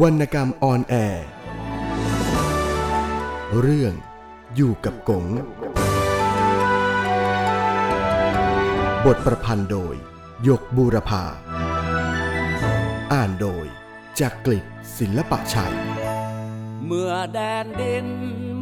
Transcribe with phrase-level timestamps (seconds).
[0.00, 1.26] วรรณกรรมออนแอร์
[3.60, 3.94] เรื่อง
[4.54, 5.26] อยู่กับกง
[9.04, 9.94] บทประพันธ์โดย
[10.48, 11.24] ยกบูรพา
[13.12, 13.66] อ่านโดย
[14.20, 14.64] จากกลิศ
[14.98, 15.74] ศิลปะชัย
[16.86, 18.06] เมื่อแดนดิน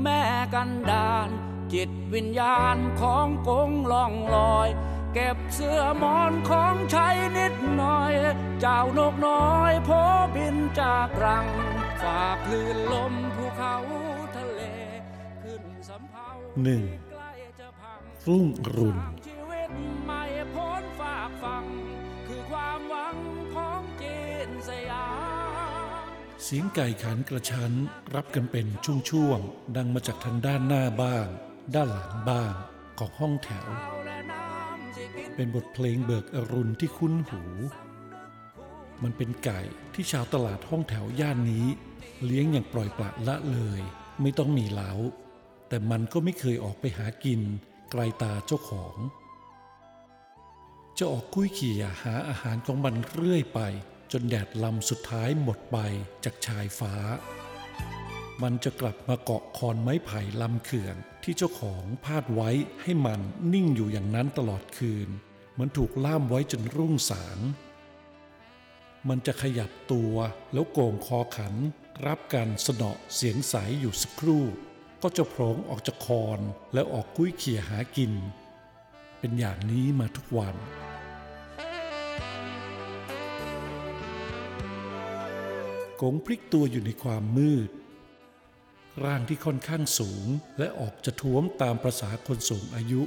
[0.02, 0.22] แม่
[0.54, 1.28] กันดาน
[1.72, 4.69] จิตวิญญาณของกงล่องลอย
[5.14, 8.14] เก็บเสื้อหมอนของใช้นิดหน่อย
[8.60, 9.91] เจ้านกน้อยโพ
[10.34, 11.46] บินจากรัง
[12.02, 13.77] ฝากคลื่นลมภูเขา
[14.36, 14.60] ทะเล
[15.42, 16.28] ขึ้นสำเภา
[16.62, 19.70] หนึ่งใกล้จะพังรุ่งอรุณสร้างชีวิต
[20.05, 20.23] ใหม่
[20.55, 21.64] พ้นฝากฟัง
[22.27, 23.16] คือความหวัง
[23.55, 25.08] ของจีนสยา
[26.02, 26.05] ม
[26.45, 27.72] เสียงไก่ขันกระชั้น
[28.14, 28.66] รับกันเป็น
[29.11, 31.27] ช่วงๆ ดังมาจากทางด้านหน้าบ้าง
[31.74, 32.55] ด้านหลังบ้าง
[32.98, 33.69] ของห้องแถว
[35.42, 37.42] เป็นบทเพลงเบิกอรุณที่คุ้นหู
[39.02, 39.60] มันเป็นไก่
[39.94, 41.66] ที่ชาวตลาดห้องแถวย่านนี้
[42.24, 43.80] เลี้ยงอย่างปล่อยปละละเลย
[44.20, 44.92] ไม่ต้องมีเล้า
[45.69, 47.41] แต่มันก็ไม่เคยออกไปหากิน
[47.91, 48.97] ไกลตาเจ้าของ
[50.98, 53.60] จะออกคุ้ยเขี่ยหาอาหารของมันเรื่อยไป
[54.12, 55.78] จนแดดลำสุดท้ายหมดไป
[56.25, 56.94] จากชายฟ้า
[58.42, 62.50] มันจะกลับมาเกาะคอนไม้ไผ่ลำเขื่อนที่เจ้าของพาดไว้
[62.82, 63.20] ให้มัน
[63.52, 65.10] นิ่งอยู่อย่างนั้นตลอดคืน
[65.59, 67.39] มือนถูกล่ามไว้จนรุ่งสาง
[69.09, 70.15] มันจะขยับตัว
[70.53, 71.55] แล้วโก่งคอขัน
[72.06, 74.45] รับการสนอเสียงใสอยู่สักครู่
[75.03, 76.41] ก็จะโผลงออกจากคอน
[76.75, 78.12] แล้วออกกุ้ยเขี่ยหากิน
[79.19, 80.56] เป็นอย่างนี้มาทุกวัน
[86.01, 87.71] กงพลิกตัวอยู่ในความมืด
[89.05, 90.27] ร่างที่ค่อนข้างสูง
[90.59, 93.03] และออกจะท้วมตามประษาคนสูงอายุ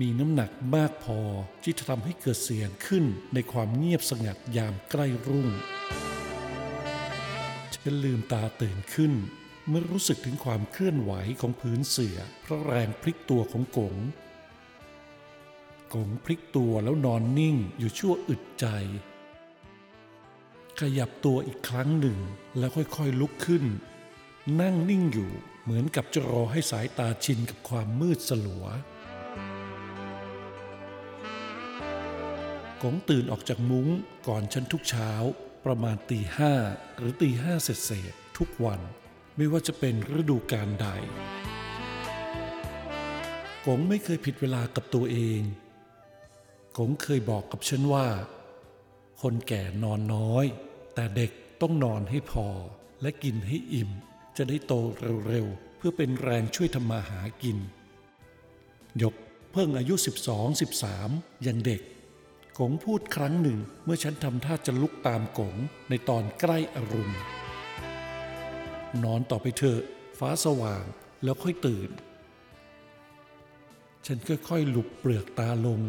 [0.00, 1.20] มีน้ำหนักมากพอ
[1.62, 3.04] ที่จะทำให้เกิดเสียงขึ้น
[3.34, 5.48] ในความเงียบสงัดยามใกล้รุ่ง
[7.74, 9.12] ฉันลืมตาตื่นขึ้น
[9.68, 13.96] เมื่อรู้สึกถึงความเคลื่อนไหวของพื้นเสือเพราะแรงพลิกตัวของกง
[15.94, 18.66] กงพลิกตัวแล้วนอนนิ่งอยู่ชั่วอึดใจ
[20.80, 22.18] ขยับตัวอีกครั้งหนึ่ง
[22.58, 23.64] แล้วค่อยๆลุกขึ้น
[24.60, 25.30] นั่งนิ่งอยู่
[25.62, 28.66] เหมือนกับจะรอให้สายตาชินกับความมืดสลัว
[32.82, 33.88] กงตื่นออกจากมุ้ง
[34.28, 35.10] ก่อนฉันทุกเช้า
[35.64, 36.52] ประมาณตีห้า
[36.96, 38.80] หรือตีห้าเศษเศษทุกวัน
[39.36, 40.86] ไม่ว่าจะเป็นฤดูกาลใด
[43.66, 45.40] กงไม่เคยผิดเวลากับตัวเอง
[46.78, 48.08] กงเคยบอกกับฉันว่า
[49.22, 50.44] คนแก่นอนน้อย
[50.94, 51.30] แต่เด็ก
[51.60, 52.46] ต้องนอนให้พอ
[53.02, 53.90] และกินให้อิ่ม
[54.36, 54.72] จะได้โต
[55.28, 57.58] เร็วๆเพื่อเป็นแรงช่วยทำมาหากิน
[59.02, 59.14] ยก
[59.52, 59.94] เพิ่งอายุ
[60.28, 61.82] 12 13 ยังเด็ก
[62.62, 65.56] กงพูดครั้งหนึ่งเมื่อฉันทำท่าจะลุกตามกง
[65.88, 67.14] ในตอนใกล้อรุณ
[69.04, 69.80] นอนต่อไปเถอะ
[70.18, 70.84] ฟ้าสว่าง
[71.24, 71.90] แล้วค่อยตื่น
[74.06, 75.80] ฉันค่อยๆหลุบเปลือกตาลง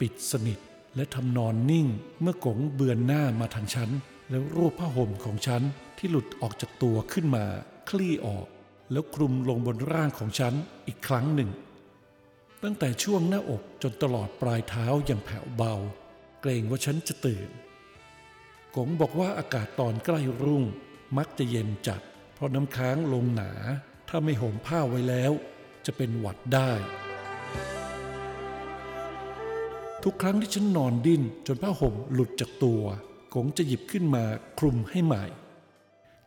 [0.00, 0.58] ปิดสนิท
[0.96, 1.86] และทำนอนนิ่ง
[2.20, 3.90] เมื่อกงเบือนหน้ามาทางฉัน
[4.30, 5.62] แล้วรูปผ้าห่มของฉัน
[5.98, 7.44] ที่หลุดออกจากตัวขึ้นมา
[7.90, 8.46] คลี่ออก
[8.92, 10.54] แล้วคลุมลงบนร่างของฉัน
[10.86, 11.50] อีกครั้งหนึ่ง
[12.62, 15.74] ตั้งแต่ช่วงหน้าอกจนตลอดปลายเท้าอย่างแผ่วเบา
[16.40, 17.48] เกรงว่าฉันจะตื่น
[18.76, 20.64] กงบอกว่าอากาศตอนใกล้รุ่ง
[21.18, 22.00] มักจะเย็นจัด
[22.34, 23.52] เพราะน้ำค้างลงหนา
[24.08, 25.32] ถ้าไม่ห่มผ้าไว้แล้ว
[25.86, 26.72] จะเป็นหวัดได้
[30.04, 32.82] ทุกครั้งที่ฉันนอนดิ้นจนผ้าห่มหลุดจากตัว
[33.34, 34.24] กงจะหยิบขึ้นมา
[34.58, 35.24] คลุมให้ใหม่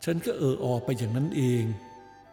[0.03, 1.63] ฉันก็เอออไปอย่างนั้นเอง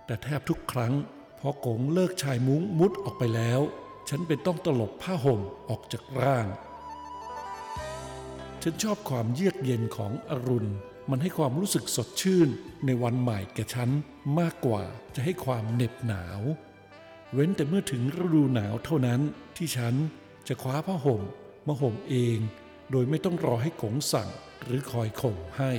[0.07, 0.95] แต่แทบทุกครั้ง
[1.39, 3.61] พอกงเลิกชายมุ้งมุดออกไปแล้ว
[4.09, 6.47] ฉันเป็นต้องตลบผ้าห่มออกจากร่าง
[8.63, 10.71] ฉันชอบความเยือกเย็นของอรุณ
[11.11, 12.49] มันให้ความรู้สึกสดชื่น
[12.87, 13.91] ในวันใหม่แก่ฉัน
[14.39, 14.83] มากกว่า
[15.15, 16.41] จะให้ความเหน็บหนาว
[17.33, 19.21] เว้นแต่เมื่อถึงฤดูหนาวเท่านั้น
[19.57, 19.95] ที่ฉัน
[20.49, 21.23] จะคว้าผ้าห่ม
[21.67, 22.39] มาห่มเอง
[22.91, 24.31] โดยไม่ต้องรอให้กงสั่ง
[24.65, 25.73] หรือคอยข่มให้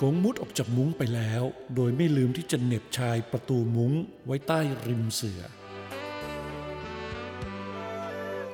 [0.00, 1.42] กงมุดออกจากมุ้งไปแล้ว
[1.74, 3.92] โดยไม่ลืมที่จะเหน็บชายประตูมุ้ง
[4.26, 5.42] ไว้ใต้ริมเสือ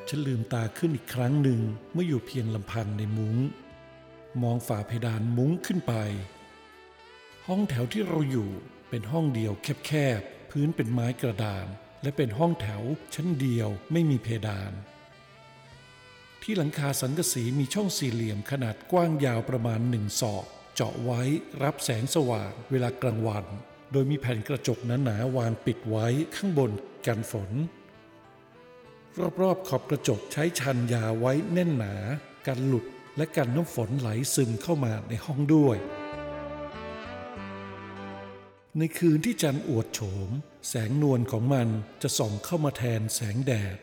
[0.08, 1.60] ฉันลืมตาขึ้นอีกครั้งหนึ่ง
[1.92, 3.36] เมื่ออยู่เพียงลำพังในมุง้ง
[4.42, 5.94] มองฝ่าเพดานมุ้งขึ้นไป
[7.46, 8.50] ห้องแถวที่เราอยู่
[8.90, 9.52] เป็นห้องเดียว
[9.86, 11.66] แคบๆ พื้นเป็นไม้กระดาน
[12.02, 12.82] และเป็นห้องแถว
[13.14, 14.72] ชั้นเดียวไม่มีเพดาน
[16.42, 20.44] ที่หลังคาสังกะสีมีช่องสี่เหลี่ยมขนาดกว้างยาวประมาณหนึ่งศอก
[20.74, 21.22] เจาะไว้
[21.62, 23.44] รับแสงสว่างเวลากลางวัน
[23.92, 26.06] โดยมีแผ่นกระจกหนาๆวางปิดไว้
[26.36, 26.70] ข้างบน
[27.06, 27.50] กันฝน
[29.42, 31.94] รอบๆขอบกระจกใช้ชันยาไว้แน่นหนา
[32.46, 32.84] กันหลุด
[33.16, 35.76] และกันน้ำฝนไหลซึมเข้ามาในห้องด้วย
[38.78, 40.30] ในคืนที่จันทร์อวดโฉม
[40.68, 41.68] แสงนวลของมัน
[42.02, 43.78] จะส่องเข้ามาแทนแสงแดด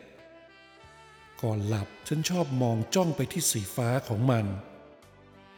[1.42, 4.46] ก่อนหลับฉันชอบมองจ้องไปที่สีฟ้าของมัน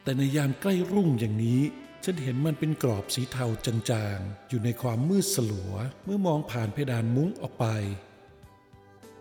[0.02, 1.62] แต่ในยามใกล้รุ่งอย่างนี้
[2.04, 5.72] ฉันเห็นมันเป็นกรอบสีเทาจางๆ อยู่ในความมืดสลัว
[6.04, 7.66] เมื่อมองผ่านเพดานมุ้งออกไป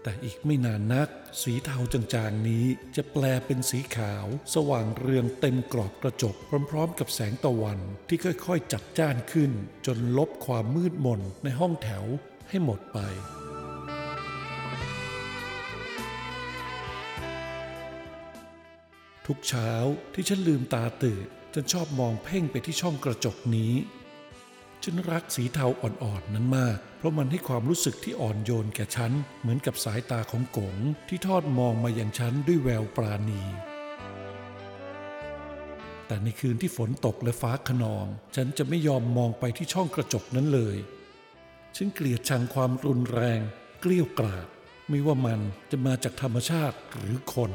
[0.07, 1.09] แต่อีกไม่นานนัก
[1.41, 2.65] สีเทาจางๆนี้
[2.95, 6.35] จะแปลเป็นสีขาว สว่างเรืองเต็มกรอบกระจก
[6.69, 9.51] พร้อมๆ กับแสงตะวันที่ค่อยๆ จัดจ้านขึ้น
[9.85, 12.05] จนลบความมืดมนในห้องแถว
[12.49, 12.99] ให้หมดไป
[19.25, 19.71] ทุกเช้า
[20.13, 23.73] ที่ฉันลืมตาตื่นฉันชอบมองเพ่งไปที่ช่องกระจกนี้
[24.89, 29.11] ฉันรักสีเทาอ่อนๆนั้นมาก เพราะมันให้ความรู้สึกที่อ่อนโยนแก่ฉัน
[29.41, 30.75] เหมือนกับสายตาของกง
[31.07, 33.41] ที่ทอดมองมาอย่างฉันด้วยแววปราณี
[36.07, 38.05] แต่ในคืนที่ฝนตกและฟ้าขนอง
[38.35, 40.77] ฉันจะไม่ยอมมองไปที่ช่องกระจกนั้นเลย
[41.75, 43.41] ฉันเกลียดชังความรุนแรง
[43.81, 44.47] เกลี้ยวกราด
[44.89, 45.39] ไม่ว่ามัน
[45.71, 47.51] จะมาจากธรรมชาติหรือคน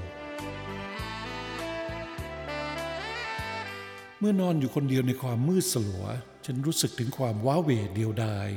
[4.18, 6.06] เมื่อนอนอยู่คนเดียวในความมืดสลัว
[6.46, 8.50] ฉันรู้สึกถึงความว้าเหวเดียวดาย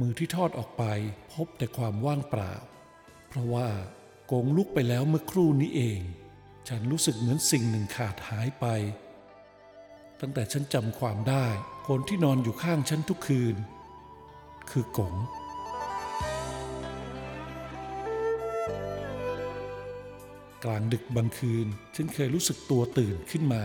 [0.00, 0.84] มือที่ทอดออกไป
[1.32, 2.54] พบแต่ความว่างเปล่า
[3.28, 3.68] เพราะว่า
[4.26, 6.00] โกงลุกไปแล้วเมื่อครู่นี้เอง
[6.68, 8.66] ฉันรู้สึกเหมือนสิ่งหนึ่งขาดหายไป
[10.20, 11.46] ตั้งแต่ฉันจำความได้
[11.88, 13.56] คนที่นอนอยู่ข้างฉันทุกคืน
[14.70, 15.14] คือกง
[20.64, 21.66] กลางดึกบางคืน
[21.96, 23.62] ฉันเคยรู้สึกตัวตื่นขึ้นมา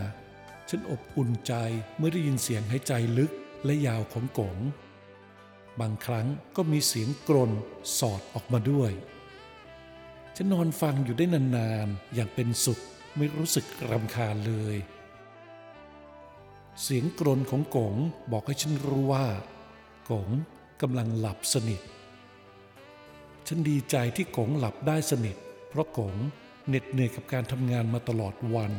[0.69, 1.53] ฉันอบอุ่นใจ
[1.97, 3.31] เมื่อได้ยินเสียงหายใจลึก
[3.65, 4.57] และยาวของกง
[5.79, 7.51] บางครั้งก็มีเสียงกรน
[7.99, 8.91] สอดออกมาด้วย
[10.35, 12.79] ฉันนอนฟังอยู่ได้นานๆ อย่างเป็นสุข
[13.17, 14.75] ไม่รู้สึกรำคาญเลย
[16.81, 17.95] เสียงกรนของกง
[18.31, 19.25] บอกให้ฉันรู้ว่า
[20.09, 20.29] กง
[20.81, 21.81] กำลังหลับสนิท
[23.47, 25.35] ฉันดีใจที่กงหลับได้สนิท
[25.69, 26.15] เพราะกง
[26.67, 28.71] เหน็ดเหนื่อยกับการทำงานมาตลอดวัน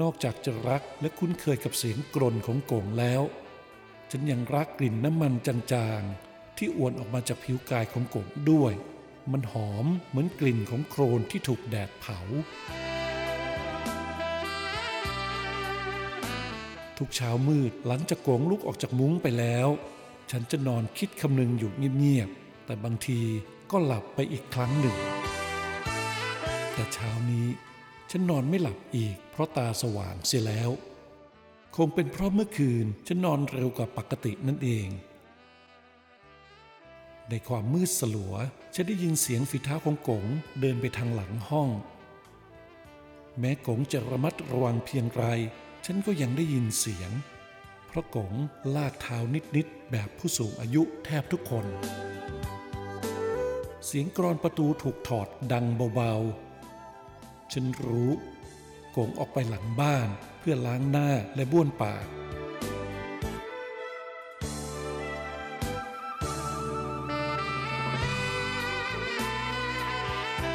[0.00, 3.22] นอกจากจะรักและคุ้นเคยกับเสียงกรนของโก่งแล้ว
[4.10, 8.72] ฉันยังรักกลิ่นน้ำมันจางๆ ที่อวนออกมาจากผิวกายของโก่งด้วย
[9.32, 12.18] มันหอมเหมือนกลิ่นของโครนที่ถูกแดดเผา
[16.98, 19.68] ทุกเช้ามืดหลังจากโกงลุกออกจากมุ้งไปแล้ว
[20.30, 23.20] ฉันจะนอนคิดคำนึงอยู่เงียบๆ แต่บางที
[23.70, 24.96] ก็หลับไปอีกครั้งหนึ่ง
[26.74, 27.46] แต่เช้านี้
[28.10, 30.70] ฉันนอนไม่หลับอีก เพราะตาสว่างเสียแล้ว
[31.76, 34.88] คงเป็นเพราะเมื่อคืนฉันนอนเร็วกว่าปกตินั่นเอง
[37.28, 38.34] ในความมืดสลัว
[38.74, 40.24] ฉันได้ยินเสียงฝีเท้าของกง
[40.60, 41.68] เดินไปทางหลังห้อง
[43.38, 45.24] แม้กงจะระมัดระวังเพียงไร
[45.86, 47.10] ฉันก็ยังได้ยินเสียง
[47.86, 48.32] เพราะกง
[48.74, 49.18] ลากเท้า
[49.56, 51.66] นิดๆแบบผู้สูงอายุแทบทุกคน
[53.86, 55.64] เสียงกรอนประตูถูกถอดดัง
[55.94, 56.47] เบาๆ
[57.52, 58.10] ฉันรู้
[58.92, 60.08] โกงออกไปหลังบ้าน
[60.38, 62.06] เพื่อล้างหน้าและบ้วนปาก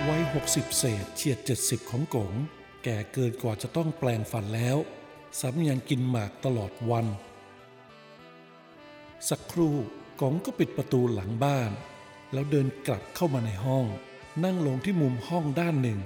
[0.07, 2.33] วัยหกสิบเศษเฉียดเจ็ดสิบของกง
[2.83, 4.77] แก่เกินกว่าจะต้องแปลงฟันแล้ว
[5.39, 7.05] ซ้ำยังกินหมากตลอดวัน
[9.29, 9.75] สักครู่
[10.21, 11.71] กงก็ปิดประตูหลังบ้าน
[12.33, 13.85] แล้วเดินกลับเข้ามาในห้อง
[14.43, 15.99] นั่งลงที่มุมห้องด้านหนึ่ง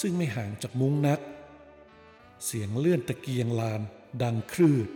[0.00, 1.20] ซึ่งไม่ห่างจากมุ้งนัก
[2.44, 3.80] เสียงเลื่อนตะเกียงลาน
[4.22, 4.88] ดังครืด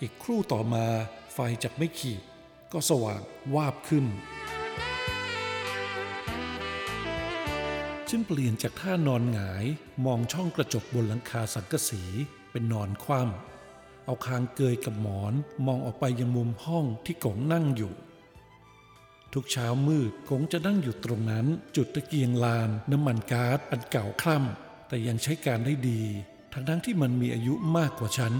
[0.00, 0.86] อีกครู่ต่อมา
[1.32, 2.22] ไฟจากไม่ขีด
[2.72, 3.22] ก็สว่าง
[3.54, 4.06] วาบขึ้น
[8.08, 9.64] ฉันเปลี่ยนจากท่านอนหงาย
[10.04, 12.02] มองช่องกระจกบนหลังคาสังกะสี
[12.50, 15.32] เป็นนอนคว่ำเอาคางเกยกับหมอน
[15.66, 17.92] มองออกไปยังมุมห้องที่กงนั่งอยู่
[19.34, 21.46] ทุกเช้ามืดกงจะนั่งอยู่ตรงนั้น
[21.76, 26.02] จุดตะเกียงลาน น้ำมันก๊าซอันเก่าคล่ำแต่ยังใช้การได้ดี
[26.52, 28.32] ทั้งทั้งที่มันมีอายุมากกว่าฉัน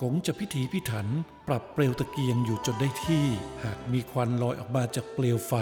[0.00, 1.06] กงจะพิถีพิถัน
[1.48, 3.26] ปรับเปลวตะเกียงอยู่จนได้ที่
[3.64, 5.52] หากมีควันลอยออกมาจากเปลวไฟ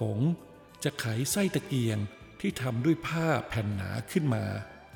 [0.00, 0.20] กง
[0.84, 1.98] จะไขไส้ตะเกียง
[2.40, 4.44] ที่ทำด้วยผ้าแผ่นหนาขึ้นมา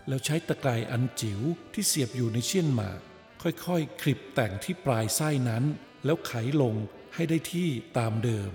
[0.08, 1.40] แล้วใช้ตะไคร่อันจิ๋ว
[1.72, 3.00] ที่เสียบอยู่ในเชี่ยนหมาก
[3.42, 5.64] ค่อยๆคลิปแต่งที่ปลายไส้นั้น
[6.04, 6.32] แล้วไข
[6.62, 6.74] ลง
[7.14, 8.52] ให้ได้ที่ตามเดิม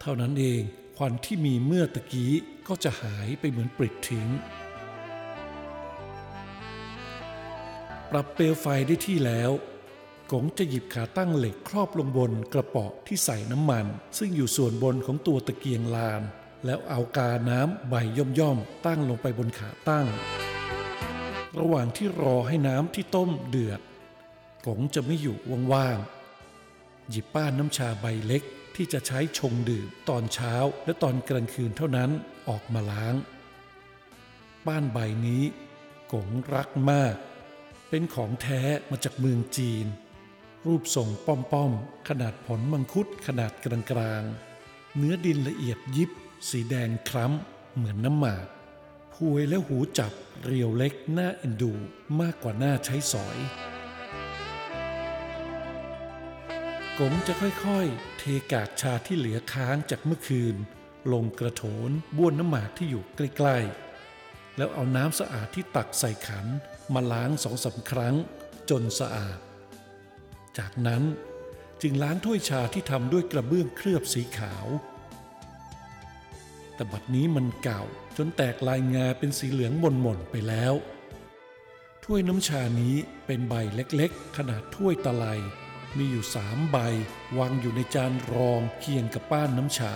[0.00, 0.62] เท่านั้นเอง
[0.96, 2.32] ควันที่มีเมื่อตะกี้
[2.68, 4.28] ก็จะหายไปเหมือนปลิดทิ้ง
[8.10, 9.50] ปรับเปลวไฟได้ที่แล้ว
[10.32, 13.86] กงจะหยิบขาตั้งเหล็กครอบลงบนกระป๋อที่ใส่น้ำมัน
[14.18, 16.22] ซึ่งอยู่ส่วนบนของตัวตะเกียงลาน
[16.64, 17.94] แล้วเอากาน้ำใบ
[18.38, 20.06] ย่อมๆตั้งลงไปบนขาตั้ง
[21.58, 23.80] ระหว่างที่รอให้น้ำที่ต้มเดือด
[24.66, 25.36] กงจะไม่อยู่
[25.72, 26.21] ว่างๆ
[27.12, 28.42] หยิบป้านน้ำชาใบเล็ก
[28.76, 30.54] ที่จะใช้ชงดื่มตอนเช้า
[30.84, 32.10] และตอนกลางคืนเท่านั้น
[32.48, 33.14] ออกมาล้าง
[34.66, 35.42] ป้านใบนี้
[36.12, 37.16] กงรักมาก
[37.88, 39.86] เป็นของแท้มาจากเมืองจีน
[40.66, 43.66] รูปทรงป้อมๆ ขนาดผลมังคุดขนาดก
[43.98, 46.10] ลางๆ เนื้อดินละเอียดยิบ
[46.50, 48.46] สีแดงคล้ำเหมือนน้ำหมาก
[49.14, 50.12] พวยและหูจับ
[50.44, 51.72] เรียวเล็กหน้าเอ็นดู
[52.20, 53.38] มากกว่าหน้าใช้สอย
[57.00, 58.22] กงจะค่อยๆ เท
[58.52, 60.56] กากชาที่เหลือค้างจากเมื่อคืน
[61.12, 66.46] ลงกระโถนบ้วนน้ำหมากที่อยู่ใกล้ๆ แล้วเอาน้ำสะอาดที่ตักใส่ขัน
[66.94, 68.14] มาล้างสองสาครั้ง
[68.70, 69.38] จนสะอาด
[70.58, 71.02] จากนั้น
[71.82, 74.66] จึงล้างถ้วยชาที่ทำด้วยกระเบื้องเคลือบสีขาว
[76.74, 77.82] แต่บัดนี้มันเก่า
[78.16, 80.74] จนแตกลายงาเป็นสีเหลืองหม่นๆไปแล้ว
[82.04, 82.94] ถ้วยน้ำชานี้
[83.26, 85.26] เป็นใบเล็กๆ ขนาดถ้วยตะไล
[85.98, 86.76] มีอยู่สามใบ
[87.38, 89.94] วางอยู่ในจานรองเคียงกับป้านน้ำชา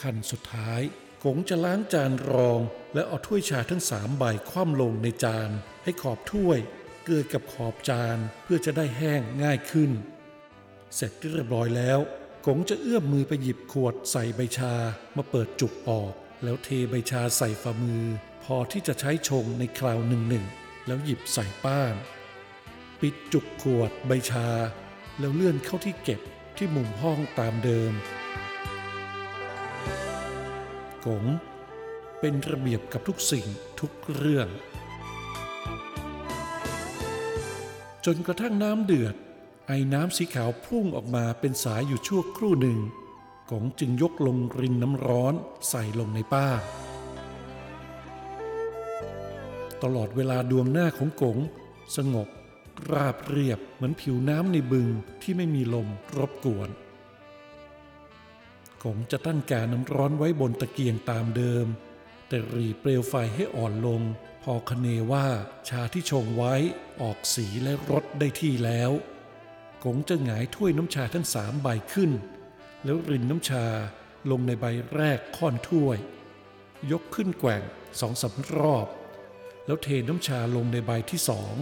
[0.00, 0.82] ขั้นสุดท้าย
[1.24, 2.60] กงจะล้างจานรอง
[2.94, 5.50] และเอาถ้วยชาทั้งสามใบคว่ำลงในจาน
[5.84, 6.58] ให้ขอบถ้วย
[7.06, 9.90] เกิดกับขอบจานเพื่อจะได้แห้งง่ายขึ้น
[10.94, 11.98] เสร็จเรียบร้อยแล้ว
[12.46, 14.74] กงจะเอื้อมมือไปหยิบขวดใส่ใบชา
[15.16, 16.12] มาเปิดจุกออก
[16.44, 18.04] แล้วเทใบชาใส่ฝ่ามือ
[18.44, 20.44] พอที่จะใช้ชงในคราวหนึ่งหนึ่ง
[20.86, 21.94] แล้วหยิบใส่ป้าน
[23.00, 24.48] ปิดจุกขวดใบชา
[25.18, 26.20] แล้วเลื่อนเข้าที่เก็บ
[26.56, 27.92] ที่มุมห้องตามเดิม
[31.06, 31.24] กง
[32.20, 33.46] เป็นระเบียบกับทุกสิ่ง
[33.80, 34.48] ทุกเรื่อง
[38.04, 39.14] จนกระทั่งน้ำเดือด
[39.68, 42.78] ไอ้น้ำสีขาวพุ่งออกมาเป็นสายอยู่ชั่วครู่หนึ่ง
[43.50, 45.34] กงจึงยกลงรินน้ำร้อน
[45.68, 46.48] ใส่ลงในป้า
[49.84, 51.38] ตลอดเวลาดวงหน้าของกง
[51.96, 52.28] สงบ
[52.92, 54.88] ราบเรียบเหมือนผิวน้ำในบึง
[55.22, 55.88] ที่ไม่มีลม
[56.18, 56.70] รบกวน
[58.84, 61.66] กงจะตั้งแกาน้ำร้อนไว้บนตะเกียงตามเดิม
[62.28, 64.02] แต่รีเปลวไฟให้อ่อนลง
[64.42, 65.26] พอคเนว่า
[65.68, 66.54] ชาที่ชงไว้
[67.00, 68.90] ออกสีและรสได้ที่แล้ว
[69.84, 72.10] กงจะหงายถ้วยน้ำชาทั้งสามใบขึ้น
[72.84, 73.66] แล้วรินน้ำชา
[74.30, 74.64] ลงในใบ
[74.94, 75.98] แรกค่อนถ้วย
[76.90, 77.62] ยกขึ้นแกว่ง
[78.00, 78.86] สองสามรอบ
[79.66, 81.54] แล้วเทน้ำชาลงในใบที่สอง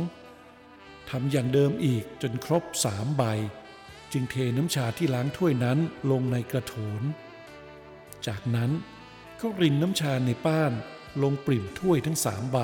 [1.11, 3.25] ทำอย่างเดิมอีกจนครบสามใบ
[4.13, 5.79] จึงเทน้ำชาที่ล้างถ้วยนั้น
[6.11, 7.03] ลงในกระโถน
[8.27, 8.71] จากนั้น
[9.41, 10.73] ก็รินน้ำชาในป้าน
[11.23, 12.59] ลงปริ่มถ้วยทั้งสามใบ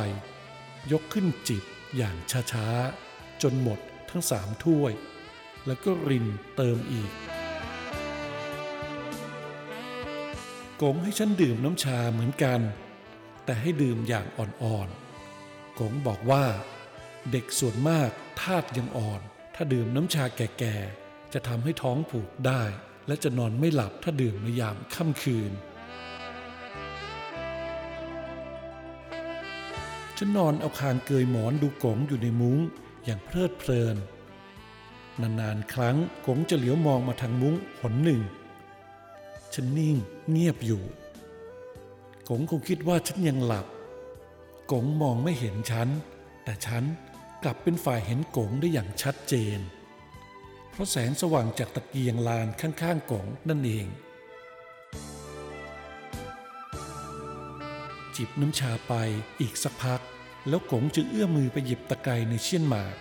[0.93, 1.65] ยกขึ้นจิบ
[1.97, 2.17] อย่าง
[2.53, 3.79] ช้าๆ จนหมด
[4.11, 4.93] ทั้งสามถ้วย
[5.67, 6.27] แล้วก็ริน
[6.57, 7.13] เติมอีก
[10.83, 12.61] กงให้ฉันดื่มน้ำชาเหมือนกัน
[13.45, 15.08] แต่ให้ดื่มอย่างอ่อนๆ
[15.81, 16.45] กงบอกว่า
[17.31, 18.11] เด็กส่วนมาก
[18.43, 19.21] ธาตุยังอ่อน
[19.55, 22.63] ถ้าดื่มน้ำชาแก่ๆ จะทำให้ท้องผูกได้
[23.07, 25.53] และจะนอนไม่หลับถ้าดื่มในยามค่ำคืน
[30.17, 32.59] ฉันนอนเอาคางเกยหมอนดูกงอยู่ในมุ้ง
[33.05, 33.97] อย่างเพลิดเพลิน
[35.21, 38.23] นานๆ ครั้งกงจะเหลียวมองมาทางมุ้งหนหนึ่ง
[39.55, 39.97] ฉันนิ่ง
[40.31, 40.83] เงียบอยู่
[42.29, 43.67] กงคงคิดว่าฉันยังหลับ
[44.73, 45.89] กงมองไม่เห็นฉัน
[46.45, 46.85] แต่ฉัน
[47.43, 49.59] กลับเป็นฝ่ายเห็นกงได้อย่างชัดเจน
[50.71, 53.87] เพราะแสงสว่างจากตะเกียงลานข้างๆกงนั่นเอง
[58.17, 58.95] จิบน้ำชาไป
[59.41, 60.01] อีกสักพัก
[60.49, 62.95] แล้วกงจึงเอื้อมมือไปหยิบตะไคร้ในเชี่ยนหมาก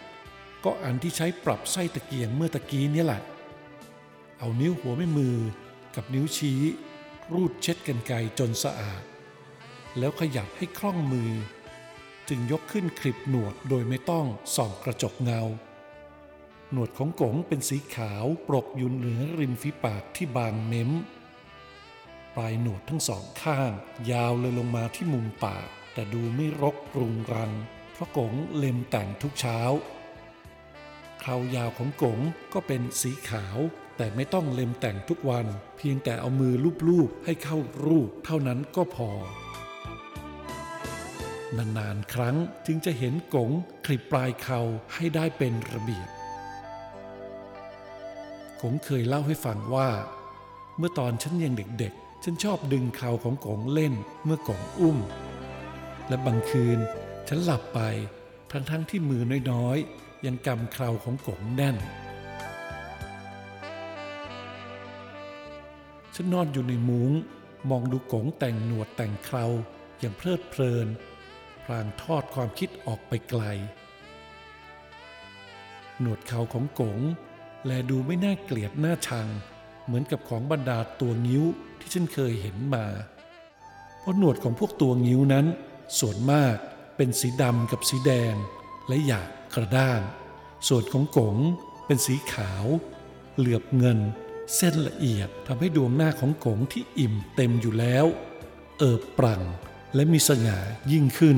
[0.63, 3.21] ก็อันที่ใช้ปรับไส้ตะเกียงเมื่อตะกี้นี่แหละ
[4.39, 5.37] เอานิ้วหัวแม่มือ
[5.95, 6.61] กับนิ้วชี้
[7.33, 9.03] รูดเช็ดกันไกจนสะอาด
[9.97, 11.31] แล้วขยับให้คล่องมือ
[12.29, 15.41] จึงยกขึ้นคลิปหนวดโดยไม่ต้องส่องกระจกเงา
[16.71, 20.91] หนวดของกงเป็นสีขาวปรกอยู่เหนือริมฝีปากที่บางเม้ม
[22.35, 23.71] ปลายหนวดทั้งสองข้าง
[24.11, 27.51] ยาวเลยลงมาที่มุมปาก แต่ดูไม่รกรุงรัง
[27.93, 29.59] เพราะกงเล็มแต่งทุกเช้า
[31.21, 32.19] คราวยาวของกง
[32.53, 33.57] ก็เป็นสีขาว
[33.97, 35.45] แต่ไม่ต้องเล็มแต่งทุกวัน
[35.77, 36.53] เพียงแต่เอามือ
[36.87, 39.11] ลูบๆให้เข้ารูป เท่านั้นก็พอ
[41.57, 42.35] นานๆครั้ง
[42.65, 43.51] จึงจะเห็นกง
[43.85, 44.61] คลิปปลายเขา
[44.93, 46.07] ให้ได้เป็นระเบียบ
[48.61, 49.89] กงเคยเล่าให้ฟังว่า
[50.77, 54.97] เมื่อตอนฉันยังเด็กๆ ฉันชอบดึงเข่าของกงเล่นเมื่อกงอุ้ม
[56.07, 56.79] และบางคืน
[57.27, 57.79] ฉันหลับไป
[58.51, 61.77] ทั้งๆทที่มือน้อยๆ ยังกำเคราของกงแน่น
[66.15, 67.11] ฉันนอนอยู่ในมุง้ง
[67.69, 69.45] มองดูกงแต่งหนวดแต่งเครา
[69.99, 70.87] อย่างเพลิดเพลิน
[71.67, 73.43] พลางทอดความคิดออกไปไกล
[75.99, 76.99] หนวดเขาของกง
[77.65, 79.27] แลดูไม่น่าเกลียดน่าชัง
[79.85, 81.43] เหมือนกับของบรรดาตัวงิ้ว
[81.79, 82.85] ที่ฉันเคยเห็นมา
[83.99, 85.45] เพราะหนวดของพวกตัวงิ้วนั้น
[85.99, 86.55] ส่วนมาก
[86.97, 88.33] เป็นสีดำกับสีแดง
[88.87, 90.01] และหยาบกระด้าง
[90.67, 91.37] ส่วนของกง
[91.85, 92.65] เป็นสีขาว
[93.37, 93.99] เหลือบเงิน
[94.55, 98.05] เส้นละเอียดทำให้ดวงหน้าของกงที่อิ่มเต็มอยู่แล้ว
[98.77, 99.43] เอิบปรั่ง
[99.95, 100.59] และมีสง่า
[100.91, 101.37] ยิ่งขึ้น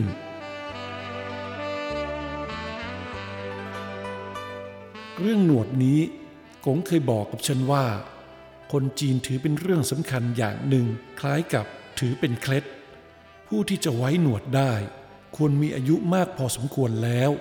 [5.19, 5.99] เรื่องหนวดนี้
[6.65, 7.85] กงเคยบอกกับฉันว่า
[8.71, 10.85] คนจีนถือเป็นเรื่องสำคัญอย่างหนึ่ง
[11.19, 11.65] คล้ายกับ
[11.99, 12.63] ถือเป็นเคล็ด
[13.47, 14.73] ผู้ที่จะไว้หนวดได้
[15.35, 17.31] ควรมีอายุมากพอสมควรแล้ว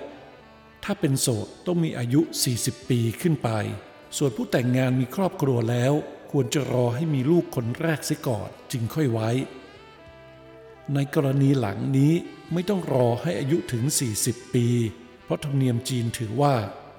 [0.83, 2.21] ถ้าเป็นโสดต้องมีอายุ
[2.55, 3.49] 40 ปีขึ้นไป
[4.17, 5.93] ส่วนผู้แต่งงานมีครอบครัวแล้ว
[6.31, 9.29] ควรจะรอให้มีลูกคนแรกเสียก่อนจึงค่อยไว้
[10.95, 12.13] ในกรณีหลังนี้
[12.53, 13.83] ไม่ต้องรอให้อายุถึง
[14.19, 14.67] 40 ปี
[15.23, 16.55] เพราะธรรมเนียมจีนถือว่า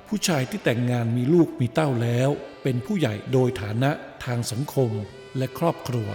[0.09, 2.31] ผู้ชายที่แต่งงานมีลูกมีเต้าแล้ว
[2.63, 3.91] เป็นผู้ใหญ่โดยฐานะ
[4.25, 4.91] ทางสังคม
[5.37, 6.09] และครอบครัว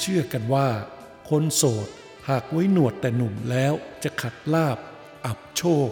[0.00, 0.68] เชื่อกันว่า
[1.30, 1.88] คนโสด
[2.28, 4.78] หากไว้หนวดแต่หนุ่มแล้วจะขัดลาบ
[5.26, 5.90] อับโชค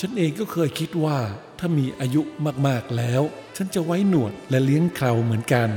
[0.00, 1.18] ฉันเองก็เคยคิดว่า
[1.58, 2.22] ถ้ามีอายุ
[2.66, 3.22] มากๆแล้ว
[3.56, 5.70] ฉันจะไว้หนวดและเลี้ยงเคราเหมือนกัน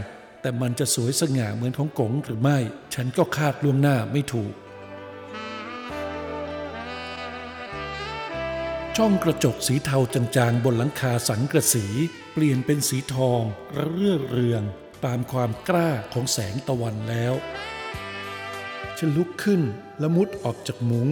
[0.46, 2.58] แต่มันจะสวยสง่าเหมือนของกงหรือไม่
[2.94, 4.54] ฉันก็คาดล่วงหน้าไม่ถูก
[8.98, 11.86] ช่องกระจกสีเทาจางๆ บนหลังคาสังกระสี
[12.34, 13.42] เปลี่ยนเป็นสีทอง
[13.76, 14.64] ระเรื่อเรือง
[15.06, 17.34] ตามความกล้าของแสงตะวันแล้ว
[18.98, 19.62] ฉันลุกขึ้น
[20.00, 21.08] และมุดออกจากมุง้ง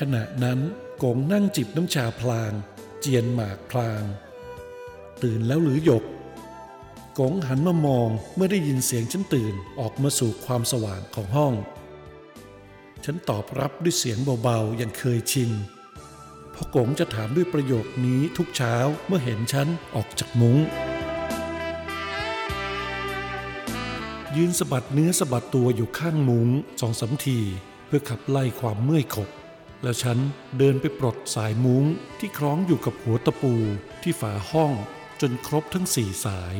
[0.00, 0.58] ขณะนั้น
[1.02, 2.52] กงนั่งจิบน้ำชาพลาง
[3.00, 4.02] เจียนหมากพลาง
[5.22, 6.04] ตื่นแล้วหรือหยก
[7.20, 11.54] กงหันมามองเมื่อได้ยินเสียงฉันตื่นออกมาสู่ความสว่างของห้อง
[13.04, 15.50] ฉันตอบรับด้วยเสียงเบาๆอย่างเคยชิน
[16.52, 18.74] เพราะกงจะถามด้วยประโยคนี้ทุกเช้า
[19.06, 20.58] เมื่อเห็นฉันออกจากมุง้ง
[24.36, 26.48] ยืนสะบัดเนื้อสะบัดตัวอยู่ข้างมุ้ง
[26.80, 27.38] สองสามที
[27.86, 29.28] เพื่อขับไล่ความเมื่อยขบ
[29.82, 30.18] แล้วฉัน
[30.58, 31.84] เดินไปปลดสายมุ้ง
[32.18, 33.54] ที่คล้องอยู่กับหัวตะปู
[34.02, 34.72] ที่ฝาห้อง
[35.20, 36.56] จนครบทั้งสี่สาย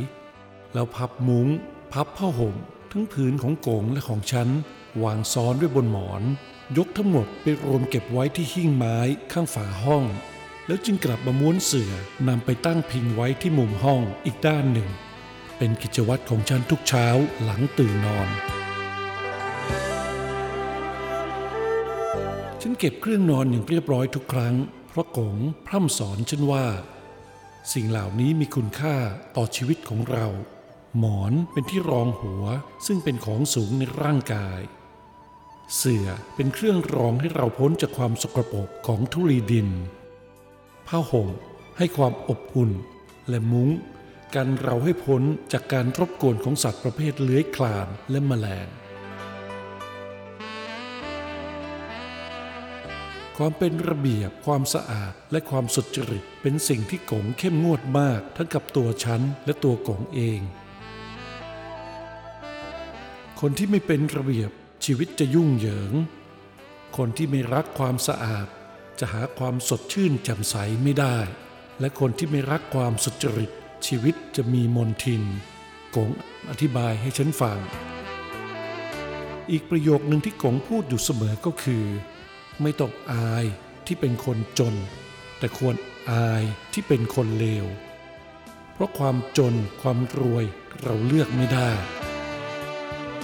[0.75, 1.49] แล้วพับมุ้ง
[1.93, 2.55] พับผ้าห่ม
[2.93, 4.49] ทั้งผืนของโกงและของฉัน
[5.03, 6.23] วางซ้อนไว้บนหมอน
[6.77, 8.99] ยกทั้งหมดไปรวมเก็บไว้ที่หิ้งไม้
[9.33, 10.05] ข้างฝาห้อง
[10.67, 11.93] แล้วจึงกลับมาม้วนเสื่อ
[12.29, 14.89] นำไปตั้งพิงไว้ที่มุมห้องอีกด้านหนึ่ง
[15.59, 17.07] เป็นกิจวัตรของฉันทุกเช้า
[17.43, 18.29] หลังตื่นนอน
[22.61, 24.55] ฉันเก็บเครื่องนอนอย่างเรียบร้อยทุกครั้ง
[24.89, 26.67] เพราะกงพร่ำสอนฉันว่า
[27.73, 28.97] สิ่งเหล่านี้มีคุณค่า
[29.37, 30.27] ต่อชีวิตของเรา
[30.97, 32.45] หมอนเป็นที่รองหัว
[32.87, 34.61] ซึ่งเป็นของสูงในร่างกาย
[35.77, 39.69] เสื่อเป็นเครื่องรองให้เราพ้นจากความสกปรกของธุลีดิน
[40.87, 41.29] ผ้าห่ม
[41.79, 42.71] ให้ความอบอุ่น
[43.29, 43.71] และมุ้ง
[44.35, 45.23] กันเราให้พ้น
[45.53, 48.69] จากการรบกวนของสัตว์ประเภทเลื้อยคลานและแมลง
[53.37, 60.41] ความเป็นระเบียบความสะอาดและความสุจริตเป็นสิ่งที่กงเข้มงวดมากทั้งกับตัวฉันและตัวกงเอง
[63.43, 64.51] คนที่ไม่เป็นระเบียบ
[64.85, 65.93] ชีวิตจะยุ่งเหยิง
[66.97, 68.47] คนที่ไม่รักความสะอาด
[68.99, 71.19] จะหาความสดชื่นแจ่มใสไม่ได้
[71.81, 73.51] และคนที่ไม่รักความสุจริต
[73.87, 75.23] ชีวิตจะมีมนทิน
[75.97, 76.11] กง
[76.51, 77.59] อธิบายให้ฉันฟัง
[79.51, 81.85] อีกประโยคหนึ่งที่กงพูดอยู่เสมอก็คือ
[82.63, 83.45] ไม่ต้องอาย
[83.87, 84.75] ที่เป็นคนจน
[85.39, 85.75] แต่ควร
[86.11, 87.67] อายที่เป็นคนเลว
[88.73, 90.45] เพราะความจนความรวย
[90.83, 91.71] เราเลือกไม่ได้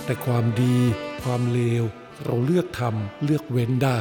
[0.04, 0.76] แต่ความดี
[1.22, 1.84] ความเลว
[2.24, 3.98] เราเลือกทำเลือกเว้นได้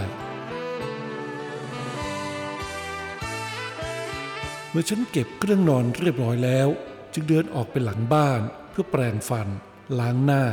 [4.70, 6.68] เมื่อฉันเก็บเครื่องนอนเรียบร้อยแล้ว
[7.13, 9.48] จึงเดินออกไปหลังบ้านเพื่อแปรงฟัน
[10.00, 10.44] ล้างหน้า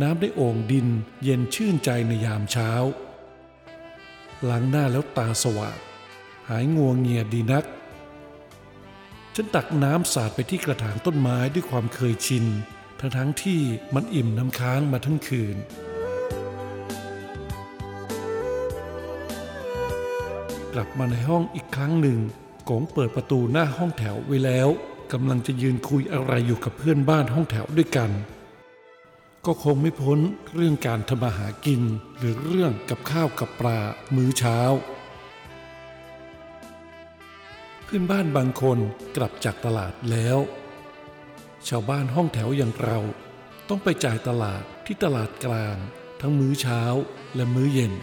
[0.00, 0.88] น้ำในโอ่งดิน
[1.22, 2.70] เย็นชื่นใจในยามเช้า
[4.48, 5.78] ล้างหน้าแล้วตาสว่าง
[6.48, 7.64] หายงัวงเงียดีนัก
[9.34, 12.46] ฉันตักน้ำสาดไปที่กระถางต้นไม้ด้วยความเคยชิน
[13.04, 13.62] ทั้งทั้งที่
[13.94, 15.56] มันอิ่มน้ำค้างมาทั้งคืน
[20.74, 22.18] กลับมาในห้องอีกครั้งหนึ่ง
[22.68, 24.68] กงเปิดประตูหน้าห้องแถวไว้แล้ว
[25.12, 28.10] กำลังจะยืนคุยอะไรอยู่กับเพื่อนบ้านห้องแถวด้วยกัน
[29.46, 30.18] ก็คงไม่พ้น
[30.54, 31.82] เรื่องการทำมาหากิน
[32.18, 33.78] หรือเรื่องกับข้าวกับปลา
[34.14, 34.58] มื้อเช้า
[37.84, 38.78] เพื่อนบ้านบางคน
[39.16, 40.38] กลับจากตลาดแล้ว
[41.68, 42.98] ชาวบ้านห้องแถวอย่างเรา
[43.68, 45.76] ต้องไปจ่ายตลาดที่ตลาดกลาง
[46.20, 46.82] ทั้งมื้อเช้า
[47.34, 47.94] และมื้อเย็น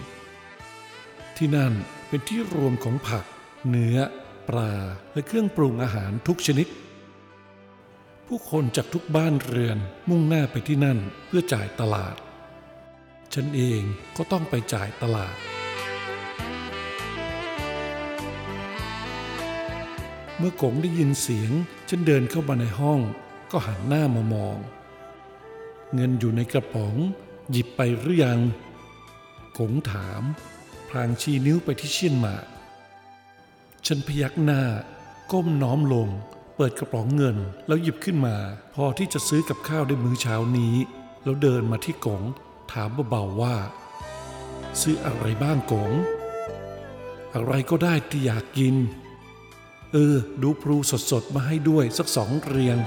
[1.37, 1.73] ที่นั่น
[2.07, 3.25] เป็นที่รวมของผัก
[3.69, 3.97] เนื้อ
[4.47, 4.73] ปลา
[5.13, 6.67] และเครื่องปรุงอาหารทุกชนิด
[8.27, 9.77] ผู้คนจากทุกบ้านเรือน
[10.09, 12.15] มุ่งหน้าไปที่นั่นเพื่อจ่ายตลาด
[13.33, 13.81] ฉันเอง
[14.17, 15.35] ก็ต้องไปจ่ายตลาด
[20.37, 21.51] เมื่อกงได้ยินเสียง
[21.89, 22.99] ฉันเดินเข้ามาในห้อง
[23.51, 24.57] ก็หันหน้ามามอง
[25.93, 26.95] เงินอยู่ในกระป๋อง
[27.51, 28.39] หยิบไปหรือยัง
[29.57, 30.21] กงถาม
[30.89, 32.45] พลางชี้นิ้วไปที่เชียนหมาก
[33.85, 34.61] ฉันพยักหน้า
[35.31, 36.09] ก้มน้อมลง
[36.55, 37.37] เปิดกระป๋องเงิน
[37.67, 38.35] แล้วหยิบขึ้นมา
[38.75, 40.75] พอที่จะซื้อกับข้าวได้มื้อเช้านี้
[41.23, 42.21] แล้วเดินมาที่กง
[42.71, 43.55] ถามเบาๆว่า
[44.81, 45.91] ซื้ออะไรบ้างกง
[47.33, 48.75] อะไรก็ได้ที่อยากกิน
[49.91, 50.77] เออ ดูพลู
[51.11, 52.77] สดๆ มาให้ด้วยสักสองเรียง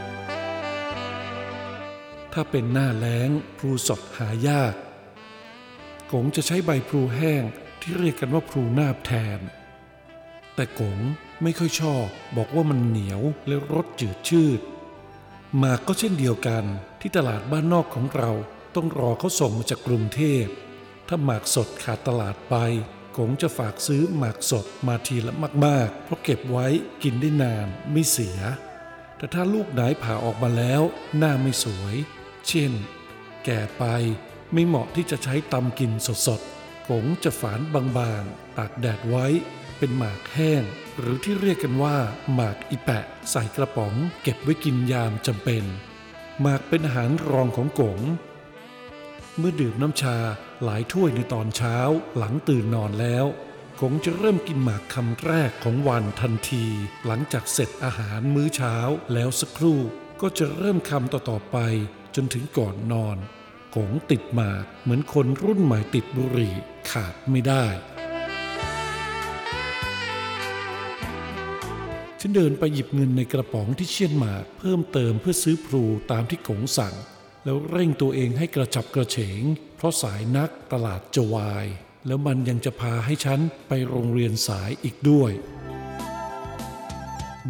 [2.37, 4.75] ถ้าเป็นหน้าแล้งพลูสดหายาก
[6.12, 7.42] กงจะใช้ใบพลูแห้ง
[7.81, 9.40] ที่เรียกกันว่าพลูนาบแทน
[10.55, 10.99] แต่กง
[11.42, 14.61] ไม่ค่อยชอบบอกว่ามันเหนียวและรสจืดชืด
[15.59, 16.64] หมากก็เช่นเดียวกัน
[17.01, 18.31] ที่ตลาดบ้านนอกของเรา
[18.75, 20.44] ต้องรอเขาส่งมาจากกรุงเทพ
[21.09, 22.57] ถ้าหมากสดขาดตลาดไป
[23.16, 25.33] กงจะฝากซื้อหมากสดมาทีละ
[25.64, 26.66] มาก ๆ เพราะเก็บไว้
[27.03, 28.38] กินได้นานไม่เสีย
[29.16, 30.83] แต่ถ้าลูกไหนผ่าออกมาแล้ว
[31.18, 31.97] หน้าไม่สวย
[32.48, 32.72] เช่น
[33.44, 33.85] แก่ไป
[34.52, 35.92] ไม่เหมาะที่จะใช้ตำกิน
[36.26, 37.61] สดๆกงจะฝาน
[37.96, 39.26] บางๆ ตากแดดไว้
[39.78, 40.62] เป็นหมากแห้ง
[40.98, 41.96] หรือที่เรียกกันว่า
[42.35, 45.64] หมากอีแปะ ใส่กระป๋อง เก็บไว้กินยามจำเป็น
[46.40, 48.00] หมากเป็นอาหารรองของกง
[49.38, 50.16] เมื่อดื่มน้ำชา
[50.64, 51.76] หลายถ้วยในตอนเช้า
[52.16, 53.26] หลังตื่นนอนแล้ว
[53.80, 56.64] คงจะเริ่มกินหมากคำแรกของวันทันที
[57.07, 58.76] หลังจากเสร็จอาหารมื้อเช้า
[59.12, 59.80] แล้วสักครู่
[60.20, 61.59] ก็จะเริ่มคำต่อๆไป
[62.14, 63.16] จนถึงก่อนนอน
[63.77, 66.55] กงติดหมากเหมือนคนรุ่นใหม่ติดบุหรี่
[66.90, 67.66] ขาดไม่ได้
[72.20, 76.94] ฉันเดินไปหยิบเงินในกระป๋องที่เชียนหมากเพิ่มเติมเพื่อซื้อพลูตามที่กงสั่ง
[77.44, 79.42] แล้วเร่งตัวเองให้กระฉับกระเฉง
[79.77, 81.66] เพราะสายนักตลาดจะวาย
[82.07, 85.33] แล้วมันยังจะพาให้ฉันไปโรงเรียนสายอีกด้วย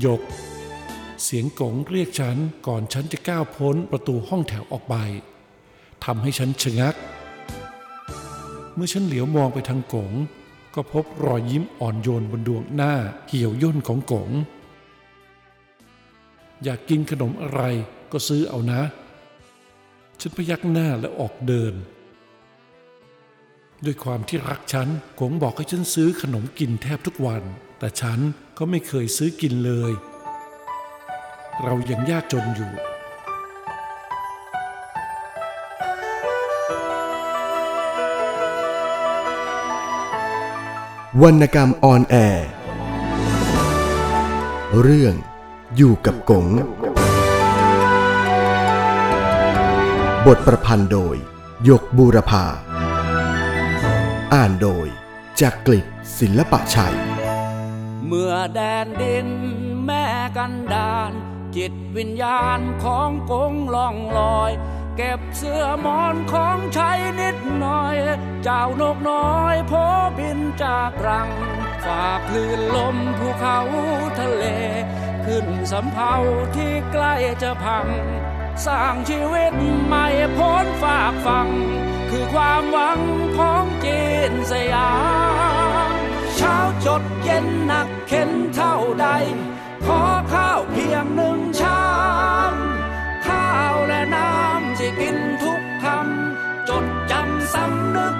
[0.05, 0.20] ยก
[1.24, 4.94] เสียงกงเรียกฉันก่อนฉันจะก้าวพ้นประตูห้องแถวออกไป
[6.04, 6.94] ทำให้ฉันชะงัก
[8.74, 10.12] เมื่อฉันเหลียวมองไปทางกง
[10.74, 12.94] ก็พบรอยยิ้มอ่อนโยนบนดวงหน้า
[13.28, 14.30] เหี่ยวย่นของกง
[16.62, 17.60] อยากกินขนมอะไร
[18.12, 18.80] ก็ซื้อเอานะ
[20.20, 21.74] ฉันพยักหน้าและออกเดิน
[23.84, 24.88] ด้วยความที่รักฉัน
[25.20, 27.42] กงบอกให้ฉันซื้อขนมกินแทบทุกวัน
[27.78, 28.18] แต่ฉัน
[28.58, 29.92] ก็ไม่เคยซื้อกินเลย
[31.62, 32.73] เรายังยากจนอยู่
[41.23, 42.49] วรรณกรรมออนแอร์
[44.83, 45.14] เรื่อง
[45.77, 46.47] อยู่กับกง
[50.27, 51.17] บทประพันธ์โดย
[51.69, 52.45] ยกบูรพา
[54.35, 54.87] อ่านโดย
[55.40, 55.87] จากกลิศ
[56.19, 56.97] ศิลปะชัย
[58.07, 59.29] เมื่อแดนดิน
[59.87, 60.05] แม่
[60.37, 61.12] กันดาน
[61.57, 64.53] จิตวิญญาณของกงล่องลอย
[64.97, 66.90] เก็บเสื้อมอนของใช้
[67.21, 67.97] นิดหน่อย
[68.43, 69.73] เจ้านกน้อยโพ
[70.19, 71.31] บินจากรัง
[71.85, 73.59] ฝากคลื่นลมภูเขา
[74.19, 74.45] ทะเล
[75.27, 76.14] ขึ้นสำเภา
[76.57, 77.87] ที่ใกล้จะพัง
[78.67, 79.55] สร้างชีวิต
[79.87, 81.49] ใหม่พ้นฝากฟัง
[82.11, 83.01] คือความหวัง
[83.38, 84.93] ของจีนสยา
[85.90, 85.93] ม
[86.37, 89.09] เช้าจดเย็นหนักเข็นเท่าใด
[89.87, 90.03] ขอ
[90.35, 91.85] ข้าวเพียงหนึ่งชา
[92.53, 92.55] ม
[93.27, 98.14] ข้าวและน้ำที่กินทุกคำจดจำสำนึก